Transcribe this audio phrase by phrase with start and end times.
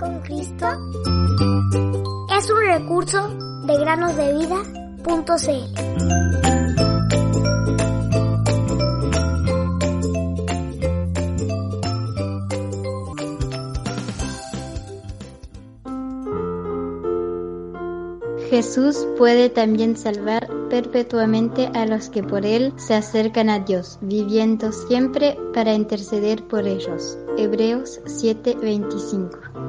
[0.00, 0.66] con Cristo
[2.36, 3.28] es un recurso
[3.66, 6.00] de granosdevida.cl.
[18.48, 24.72] Jesús puede también salvar perpetuamente a los que por Él se acercan a Dios, viviendo
[24.72, 27.18] siempre para interceder por ellos.
[27.36, 29.59] Hebreos 7:25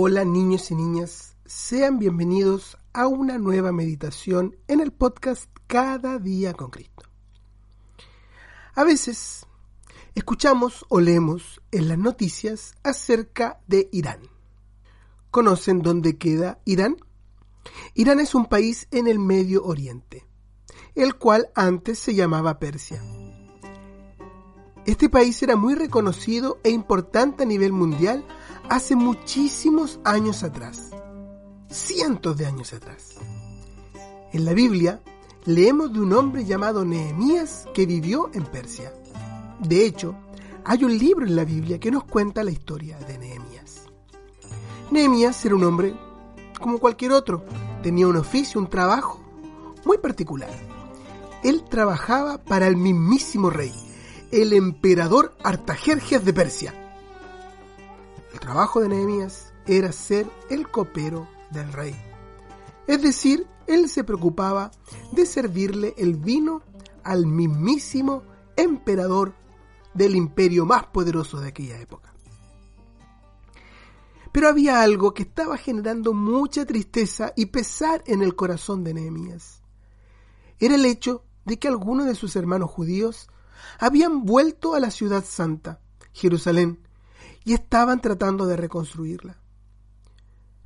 [0.00, 6.54] Hola niños y niñas, sean bienvenidos a una nueva meditación en el podcast Cada día
[6.54, 7.02] con Cristo.
[8.76, 9.44] A veces
[10.14, 14.20] escuchamos o leemos en las noticias acerca de Irán
[15.32, 16.96] ¿Conocen dónde queda Irán?
[17.94, 20.28] Irán es un país en el Medio Oriente,
[20.94, 23.02] el cual antes se llamaba Persia.
[24.86, 28.24] Este país era muy reconocido e importante a nivel mundial
[28.68, 30.90] hace muchísimos años atrás,
[31.70, 33.14] cientos de años atrás.
[34.32, 35.00] En la Biblia
[35.46, 38.92] leemos de un hombre llamado Nehemías que vivió en Persia.
[39.60, 40.14] De hecho,
[40.64, 43.86] hay un libro en la Biblia que nos cuenta la historia de Nehemías.
[44.90, 45.94] Nehemías era un hombre
[46.60, 47.44] como cualquier otro.
[47.82, 49.20] Tenía un oficio, un trabajo
[49.86, 50.50] muy particular.
[51.42, 53.72] Él trabajaba para el mismísimo rey,
[54.30, 56.77] el emperador Artajerjes de Persia.
[58.48, 61.94] Trabajo de Nehemías era ser el copero del rey.
[62.86, 64.70] Es decir, él se preocupaba
[65.12, 66.62] de servirle el vino
[67.04, 68.22] al mismísimo
[68.56, 69.34] emperador
[69.92, 72.14] del imperio más poderoso de aquella época.
[74.32, 79.60] Pero había algo que estaba generando mucha tristeza y pesar en el corazón de Nehemías.
[80.58, 83.28] Era el hecho de que algunos de sus hermanos judíos
[83.78, 85.82] habían vuelto a la ciudad santa,
[86.14, 86.87] Jerusalén,
[87.48, 89.38] y estaban tratando de reconstruirla.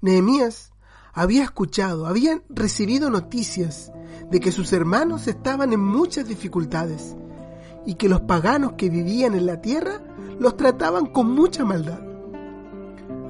[0.01, 0.73] Nehemías
[1.13, 3.93] había escuchado, habían recibido noticias
[4.33, 7.15] de que sus hermanos estaban en muchas dificultades
[7.87, 10.03] y que los paganos que vivían en la tierra
[10.41, 12.01] los trataban con mucha maldad.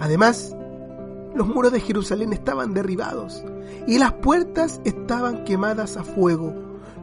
[0.01, 0.57] Además,
[1.35, 3.45] los muros de Jerusalén estaban derribados
[3.87, 6.55] y las puertas estaban quemadas a fuego,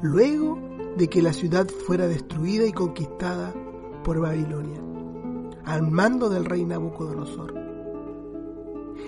[0.01, 0.57] luego
[0.97, 3.53] de que la ciudad fuera destruida y conquistada
[4.03, 4.81] por Babilonia,
[5.69, 7.53] al mando del rey Nabucodonosor.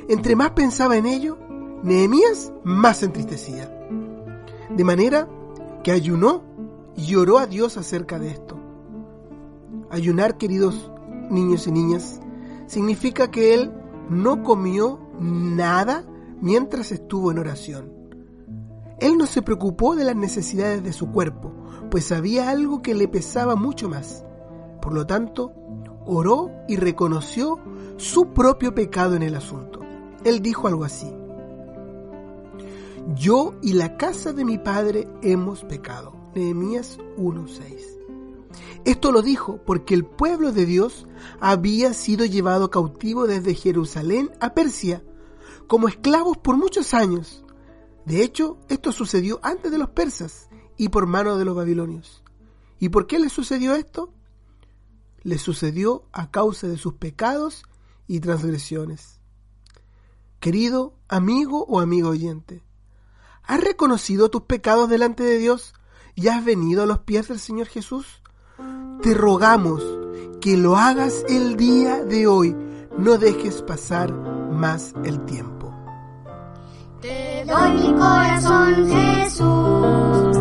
[0.08, 1.38] Entre más pensaba en ello,
[1.82, 3.68] Nehemías más se entristecía.
[4.70, 5.28] De manera
[5.84, 6.44] que ayunó
[6.96, 8.60] y oró a Dios acerca de esto.
[9.90, 10.92] Ayunar, queridos
[11.32, 12.22] niños y niñas,
[12.68, 13.72] significa que él
[14.10, 16.04] no comió nada
[16.42, 17.92] mientras estuvo en oración.
[19.00, 21.52] Él no se preocupó de las necesidades de su cuerpo,
[21.90, 24.24] pues había algo que le pesaba mucho más.
[24.80, 25.54] Por lo tanto,
[26.06, 27.60] oró y reconoció
[27.98, 29.80] su propio pecado en el asunto.
[30.24, 31.12] Él dijo algo así.
[33.16, 36.14] Yo y la casa de mi padre hemos pecado.
[36.36, 38.02] Nehemías 1.6.
[38.86, 41.08] Esto lo dijo porque el pueblo de Dios
[41.40, 45.04] había sido llevado cautivo desde Jerusalén a Persia
[45.68, 47.44] como esclavos por muchos años.
[48.06, 52.24] De hecho, esto sucedió antes de los persas y por mano de los babilonios.
[52.80, 54.12] ¿Y por qué les sucedió esto?
[55.24, 57.64] Les sucedió a causa de sus pecados
[58.08, 59.20] y transgresiones.
[60.40, 62.64] Querido amigo o amigo oyente,
[63.44, 65.74] ¿has reconocido tus pecados delante de Dios
[66.16, 68.22] y has venido a los pies del Señor Jesús?
[69.02, 69.84] te rogamos
[70.40, 72.56] que lo hagas el día de hoy.
[72.98, 75.74] No dejes pasar más el tiempo.
[77.02, 80.38] Te doy mi corazón, Jesús.